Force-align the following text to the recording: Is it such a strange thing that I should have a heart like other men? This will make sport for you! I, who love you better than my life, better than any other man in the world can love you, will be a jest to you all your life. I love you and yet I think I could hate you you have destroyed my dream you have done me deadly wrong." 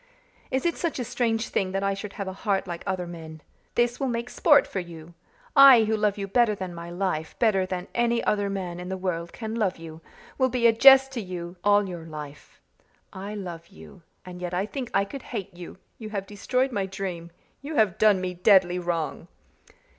Is 0.49 0.65
it 0.65 0.77
such 0.77 0.97
a 0.97 1.03
strange 1.03 1.49
thing 1.49 1.73
that 1.73 1.83
I 1.83 1.93
should 1.93 2.13
have 2.13 2.27
a 2.27 2.33
heart 2.33 2.65
like 2.65 2.81
other 2.87 3.05
men? 3.05 3.39
This 3.75 3.99
will 3.99 4.07
make 4.07 4.31
sport 4.31 4.65
for 4.65 4.79
you! 4.79 5.13
I, 5.55 5.83
who 5.83 5.95
love 5.95 6.17
you 6.17 6.27
better 6.27 6.55
than 6.55 6.73
my 6.73 6.89
life, 6.89 7.37
better 7.37 7.67
than 7.67 7.87
any 7.93 8.23
other 8.23 8.49
man 8.49 8.79
in 8.79 8.89
the 8.89 8.97
world 8.97 9.31
can 9.31 9.53
love 9.53 9.77
you, 9.77 10.01
will 10.39 10.49
be 10.49 10.65
a 10.65 10.73
jest 10.73 11.11
to 11.11 11.21
you 11.21 11.55
all 11.63 11.87
your 11.87 12.05
life. 12.07 12.59
I 13.13 13.35
love 13.35 13.67
you 13.67 14.01
and 14.25 14.41
yet 14.41 14.55
I 14.55 14.65
think 14.65 14.89
I 14.91 15.05
could 15.05 15.21
hate 15.21 15.55
you 15.55 15.77
you 15.99 16.09
have 16.09 16.25
destroyed 16.25 16.71
my 16.71 16.87
dream 16.87 17.29
you 17.61 17.75
have 17.75 17.99
done 17.99 18.19
me 18.19 18.33
deadly 18.33 18.79
wrong." 18.79 19.27